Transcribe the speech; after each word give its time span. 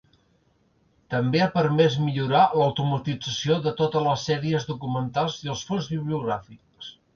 També 1.13 1.41
ha 1.45 1.49
permès 1.57 1.97
millorar 2.05 2.41
l'automatització 2.61 3.59
de 3.67 3.75
totes 3.83 4.07
les 4.09 4.25
sèries 4.33 4.67
documentals 4.73 5.39
i 5.45 5.55
els 5.57 5.65
fons 5.71 5.95
bibliogràfics. 5.97 6.93